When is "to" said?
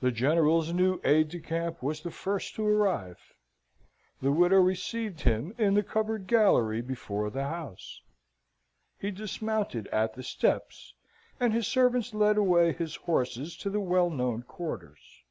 2.56-2.66, 13.62-13.70